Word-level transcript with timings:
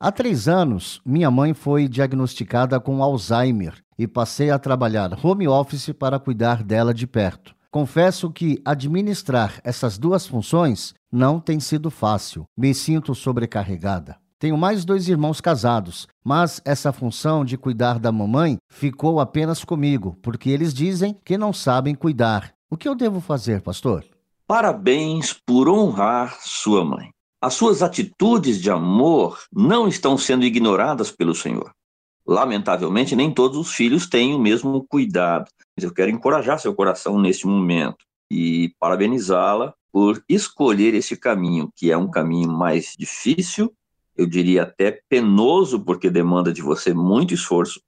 Há 0.00 0.12
três 0.12 0.46
anos, 0.46 1.00
minha 1.04 1.28
mãe 1.28 1.52
foi 1.52 1.88
diagnosticada 1.88 2.78
com 2.78 3.02
Alzheimer 3.02 3.74
e 3.98 4.06
passei 4.06 4.48
a 4.48 4.56
trabalhar 4.56 5.18
home 5.20 5.48
office 5.48 5.92
para 5.92 6.20
cuidar 6.20 6.62
dela 6.62 6.94
de 6.94 7.04
perto. 7.04 7.52
Confesso 7.68 8.30
que 8.30 8.62
administrar 8.64 9.60
essas 9.64 9.98
duas 9.98 10.24
funções 10.24 10.94
não 11.10 11.40
tem 11.40 11.58
sido 11.58 11.90
fácil. 11.90 12.44
Me 12.56 12.72
sinto 12.72 13.12
sobrecarregada. 13.12 14.16
Tenho 14.38 14.56
mais 14.56 14.84
dois 14.84 15.08
irmãos 15.08 15.40
casados, 15.40 16.06
mas 16.24 16.62
essa 16.64 16.92
função 16.92 17.44
de 17.44 17.58
cuidar 17.58 17.98
da 17.98 18.12
mamãe 18.12 18.56
ficou 18.68 19.18
apenas 19.18 19.64
comigo, 19.64 20.16
porque 20.22 20.48
eles 20.48 20.72
dizem 20.72 21.18
que 21.24 21.36
não 21.36 21.52
sabem 21.52 21.96
cuidar. 21.96 22.52
O 22.70 22.76
que 22.76 22.88
eu 22.88 22.94
devo 22.94 23.20
fazer, 23.20 23.62
pastor? 23.62 24.04
Parabéns 24.46 25.32
por 25.32 25.68
honrar 25.68 26.38
sua 26.40 26.84
mãe. 26.84 27.10
As 27.40 27.54
suas 27.54 27.82
atitudes 27.82 28.60
de 28.60 28.70
amor 28.70 29.38
não 29.52 29.86
estão 29.86 30.18
sendo 30.18 30.44
ignoradas 30.44 31.10
pelo 31.10 31.34
Senhor. 31.34 31.72
Lamentavelmente, 32.26 33.14
nem 33.14 33.32
todos 33.32 33.56
os 33.56 33.72
filhos 33.72 34.08
têm 34.08 34.34
o 34.34 34.38
mesmo 34.38 34.84
cuidado. 34.88 35.48
Mas 35.76 35.84
eu 35.84 35.94
quero 35.94 36.10
encorajar 36.10 36.58
seu 36.58 36.74
coração 36.74 37.18
neste 37.18 37.46
momento 37.46 38.04
e 38.30 38.74
parabenizá-la 38.78 39.72
por 39.92 40.22
escolher 40.28 40.94
esse 40.94 41.16
caminho, 41.16 41.70
que 41.74 41.90
é 41.90 41.96
um 41.96 42.10
caminho 42.10 42.50
mais 42.50 42.94
difícil, 42.98 43.72
eu 44.16 44.26
diria 44.26 44.64
até 44.64 45.00
penoso, 45.08 45.80
porque 45.80 46.10
demanda 46.10 46.52
de 46.52 46.60
você 46.60 46.92
muito 46.92 47.32
esforço, 47.32 47.80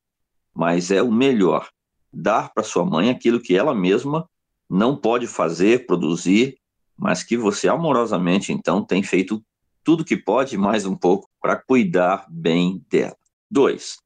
mas 0.54 0.92
é 0.92 1.02
o 1.02 1.10
melhor. 1.10 1.68
Dar 2.12 2.52
para 2.54 2.62
sua 2.62 2.84
mãe 2.84 3.10
aquilo 3.10 3.40
que 3.40 3.56
ela 3.56 3.74
mesma 3.74 4.28
não 4.68 4.96
pode 4.96 5.26
fazer, 5.26 5.86
produzir, 5.86 6.56
mas 7.00 7.22
que 7.22 7.36
você 7.36 7.66
amorosamente 7.66 8.52
então 8.52 8.84
tem 8.84 9.02
feito 9.02 9.42
tudo 9.82 10.04
que 10.04 10.18
pode, 10.18 10.58
mais 10.58 10.84
um 10.84 10.94
pouco, 10.94 11.30
para 11.40 11.56
cuidar 11.56 12.26
bem 12.28 12.84
dela. 12.90 13.16
Dois, 13.50 13.96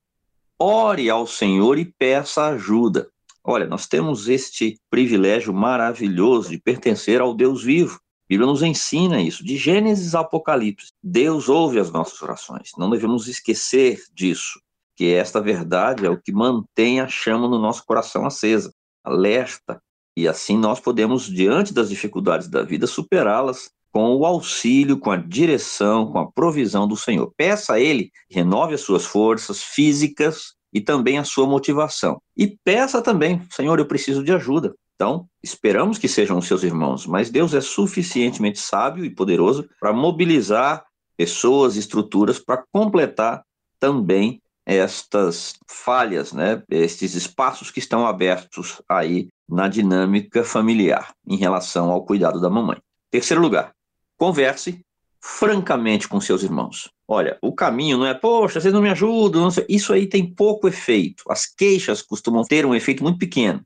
ore 0.56 1.10
ao 1.10 1.26
Senhor 1.26 1.76
e 1.76 1.84
peça 1.84 2.46
ajuda. 2.46 3.10
Olha, 3.42 3.66
nós 3.66 3.88
temos 3.88 4.28
este 4.28 4.78
privilégio 4.88 5.52
maravilhoso 5.52 6.50
de 6.50 6.58
pertencer 6.58 7.20
ao 7.20 7.34
Deus 7.34 7.64
vivo. 7.64 7.96
A 7.96 8.26
Bíblia 8.28 8.46
nos 8.46 8.62
ensina 8.62 9.20
isso, 9.20 9.44
de 9.44 9.56
Gênesis 9.56 10.14
a 10.14 10.20
Apocalipse. 10.20 10.92
Deus 11.02 11.48
ouve 11.48 11.80
as 11.80 11.90
nossas 11.90 12.22
orações. 12.22 12.70
Não 12.78 12.88
devemos 12.88 13.26
esquecer 13.26 14.00
disso, 14.14 14.60
que 14.96 15.12
esta 15.12 15.42
verdade 15.42 16.06
é 16.06 16.10
o 16.10 16.18
que 16.18 16.32
mantém 16.32 17.00
a 17.00 17.08
chama 17.08 17.48
no 17.48 17.58
nosso 17.58 17.84
coração 17.84 18.24
acesa, 18.24 18.72
alerta 19.02 19.82
e 20.16 20.28
assim 20.28 20.56
nós 20.56 20.80
podemos, 20.80 21.24
diante 21.24 21.74
das 21.74 21.88
dificuldades 21.88 22.48
da 22.48 22.62
vida, 22.62 22.86
superá-las 22.86 23.70
com 23.92 24.16
o 24.16 24.26
auxílio, 24.26 24.98
com 24.98 25.10
a 25.10 25.16
direção, 25.16 26.10
com 26.10 26.18
a 26.18 26.30
provisão 26.30 26.88
do 26.88 26.96
Senhor. 26.96 27.32
Peça 27.36 27.74
a 27.74 27.80
Ele, 27.80 28.10
renove 28.28 28.74
as 28.74 28.80
suas 28.80 29.04
forças 29.04 29.62
físicas 29.62 30.54
e 30.72 30.80
também 30.80 31.18
a 31.18 31.24
sua 31.24 31.46
motivação. 31.46 32.20
E 32.36 32.56
peça 32.64 33.00
também, 33.00 33.40
Senhor, 33.50 33.78
eu 33.78 33.86
preciso 33.86 34.24
de 34.24 34.32
ajuda. 34.32 34.74
Então, 34.96 35.26
esperamos 35.42 35.98
que 35.98 36.08
sejam 36.08 36.38
os 36.38 36.46
seus 36.46 36.62
irmãos, 36.64 37.06
mas 37.06 37.30
Deus 37.30 37.54
é 37.54 37.60
suficientemente 37.60 38.58
sábio 38.58 39.04
e 39.04 39.10
poderoso 39.10 39.68
para 39.80 39.92
mobilizar 39.92 40.84
pessoas, 41.16 41.76
estruturas 41.76 42.38
para 42.38 42.64
completar 42.72 43.44
também 43.78 44.40
estas 44.66 45.54
falhas, 45.66 46.32
né, 46.32 46.62
estes 46.70 47.14
espaços 47.14 47.70
que 47.70 47.78
estão 47.78 48.06
abertos 48.06 48.80
aí 48.88 49.28
na 49.48 49.68
dinâmica 49.68 50.42
familiar 50.42 51.14
em 51.26 51.36
relação 51.36 51.90
ao 51.90 52.04
cuidado 52.04 52.40
da 52.40 52.48
mamãe. 52.48 52.78
Terceiro 53.10 53.42
lugar, 53.42 53.72
converse 54.16 54.80
francamente 55.20 56.08
com 56.08 56.20
seus 56.20 56.42
irmãos. 56.42 56.90
Olha, 57.06 57.38
o 57.42 57.52
caminho 57.52 57.98
não 57.98 58.06
é, 58.06 58.14
poxa, 58.14 58.60
vocês 58.60 58.72
não 58.72 58.82
me 58.82 58.90
ajudam, 58.90 59.42
não 59.42 59.50
isso 59.68 59.92
aí 59.92 60.06
tem 60.06 60.34
pouco 60.34 60.68
efeito. 60.68 61.24
As 61.28 61.46
queixas 61.46 62.02
costumam 62.02 62.44
ter 62.44 62.64
um 62.64 62.74
efeito 62.74 63.02
muito 63.02 63.18
pequeno. 63.18 63.64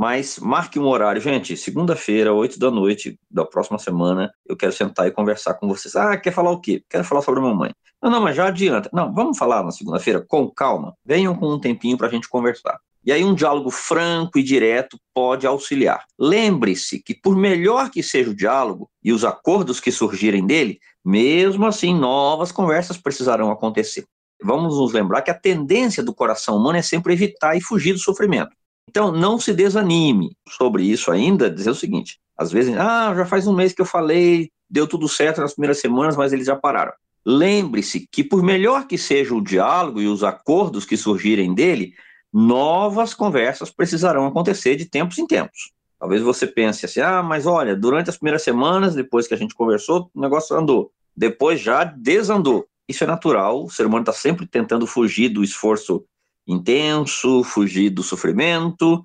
Mas 0.00 0.38
marque 0.38 0.78
um 0.78 0.86
horário, 0.86 1.20
gente, 1.20 1.54
segunda-feira, 1.58 2.32
oito 2.32 2.58
da 2.58 2.70
noite 2.70 3.20
da 3.30 3.44
próxima 3.44 3.78
semana, 3.78 4.32
eu 4.46 4.56
quero 4.56 4.72
sentar 4.72 5.06
e 5.06 5.10
conversar 5.10 5.52
com 5.52 5.68
vocês. 5.68 5.94
Ah, 5.94 6.16
quer 6.16 6.32
falar 6.32 6.52
o 6.52 6.58
quê? 6.58 6.82
Quero 6.88 7.04
falar 7.04 7.20
sobre 7.20 7.40
a 7.40 7.42
mamãe. 7.42 7.70
Não, 8.02 8.10
não, 8.10 8.22
mas 8.22 8.34
já 8.34 8.46
adianta. 8.46 8.88
Não, 8.94 9.12
vamos 9.12 9.36
falar 9.36 9.62
na 9.62 9.70
segunda-feira 9.70 10.24
com 10.26 10.50
calma. 10.50 10.94
Venham 11.04 11.34
com 11.34 11.52
um 11.52 11.60
tempinho 11.60 11.98
para 11.98 12.06
a 12.06 12.10
gente 12.10 12.30
conversar. 12.30 12.78
E 13.04 13.12
aí 13.12 13.22
um 13.22 13.34
diálogo 13.34 13.70
franco 13.70 14.38
e 14.38 14.42
direto 14.42 14.98
pode 15.12 15.46
auxiliar. 15.46 16.02
Lembre-se 16.18 17.02
que 17.02 17.14
por 17.14 17.36
melhor 17.36 17.90
que 17.90 18.02
seja 18.02 18.30
o 18.30 18.34
diálogo 18.34 18.88
e 19.04 19.12
os 19.12 19.22
acordos 19.22 19.80
que 19.80 19.92
surgirem 19.92 20.46
dele, 20.46 20.78
mesmo 21.04 21.66
assim 21.66 21.94
novas 21.94 22.50
conversas 22.50 22.96
precisarão 22.96 23.50
acontecer. 23.50 24.06
Vamos 24.42 24.78
nos 24.78 24.94
lembrar 24.94 25.20
que 25.20 25.30
a 25.30 25.38
tendência 25.38 26.02
do 26.02 26.14
coração 26.14 26.56
humano 26.56 26.78
é 26.78 26.82
sempre 26.82 27.12
evitar 27.12 27.54
e 27.54 27.60
fugir 27.60 27.92
do 27.92 27.98
sofrimento. 27.98 28.56
Então 28.90 29.12
não 29.12 29.38
se 29.38 29.52
desanime 29.52 30.36
sobre 30.48 30.82
isso 30.82 31.12
ainda, 31.12 31.48
dizer 31.48 31.70
o 31.70 31.74
seguinte: 31.76 32.18
às 32.36 32.50
vezes, 32.50 32.76
ah, 32.76 33.14
já 33.14 33.24
faz 33.24 33.46
um 33.46 33.54
mês 33.54 33.72
que 33.72 33.80
eu 33.80 33.86
falei, 33.86 34.50
deu 34.68 34.84
tudo 34.84 35.08
certo 35.08 35.40
nas 35.40 35.52
primeiras 35.52 35.78
semanas, 35.80 36.16
mas 36.16 36.32
eles 36.32 36.46
já 36.46 36.56
pararam. 36.56 36.92
Lembre-se 37.24 38.08
que 38.10 38.24
por 38.24 38.42
melhor 38.42 38.88
que 38.88 38.98
seja 38.98 39.32
o 39.32 39.40
diálogo 39.40 40.00
e 40.00 40.08
os 40.08 40.24
acordos 40.24 40.84
que 40.84 40.96
surgirem 40.96 41.54
dele, 41.54 41.94
novas 42.32 43.14
conversas 43.14 43.70
precisarão 43.70 44.26
acontecer 44.26 44.74
de 44.74 44.86
tempos 44.86 45.18
em 45.18 45.26
tempos. 45.26 45.70
Talvez 45.96 46.20
você 46.20 46.44
pense 46.44 46.84
assim: 46.84 47.00
ah, 47.00 47.22
mas 47.22 47.46
olha, 47.46 47.76
durante 47.76 48.10
as 48.10 48.16
primeiras 48.16 48.42
semanas, 48.42 48.96
depois 48.96 49.28
que 49.28 49.34
a 49.34 49.36
gente 49.36 49.54
conversou, 49.54 50.10
o 50.12 50.20
negócio 50.20 50.56
andou. 50.56 50.90
Depois 51.16 51.60
já 51.60 51.84
desandou. 51.84 52.66
Isso 52.88 53.04
é 53.04 53.06
natural, 53.06 53.66
o 53.66 53.70
ser 53.70 53.86
humano 53.86 54.02
está 54.02 54.12
sempre 54.12 54.48
tentando 54.48 54.84
fugir 54.84 55.28
do 55.28 55.44
esforço 55.44 56.04
intenso, 56.52 57.42
fugir 57.44 57.90
do 57.90 58.02
sofrimento. 58.02 59.02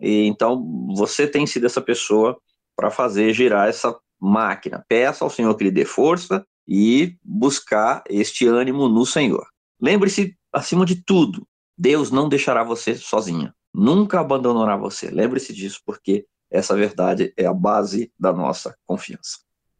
E, 0.00 0.26
então, 0.26 0.64
você 0.94 1.26
tem 1.26 1.46
sido 1.46 1.66
essa 1.66 1.80
pessoa 1.80 2.38
para 2.76 2.90
fazer 2.90 3.32
girar 3.32 3.68
essa 3.68 3.96
máquina. 4.20 4.84
Peça 4.88 5.24
ao 5.24 5.30
Senhor 5.30 5.54
que 5.54 5.64
lhe 5.64 5.70
dê 5.70 5.84
força 5.84 6.44
e 6.66 7.16
buscar 7.24 8.02
este 8.08 8.46
ânimo 8.46 8.88
no 8.88 9.06
Senhor. 9.06 9.46
Lembre-se, 9.80 10.36
acima 10.52 10.84
de 10.84 11.02
tudo, 11.02 11.46
Deus 11.76 12.10
não 12.10 12.28
deixará 12.28 12.64
você 12.64 12.94
sozinha, 12.96 13.54
nunca 13.72 14.20
abandonará 14.20 14.76
você. 14.76 15.10
Lembre-se 15.10 15.54
disso, 15.54 15.80
porque 15.86 16.26
essa 16.50 16.74
verdade 16.74 17.32
é 17.36 17.46
a 17.46 17.54
base 17.54 18.12
da 18.18 18.32
nossa 18.32 18.76
confiança. 18.86 19.38